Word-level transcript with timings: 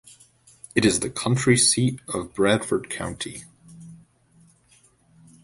It 0.73 0.83
is 0.83 1.01
the 1.01 1.11
county 1.11 1.55
seat 1.55 1.99
of 2.11 2.33
Bradford 2.33 2.89
County. 2.89 3.43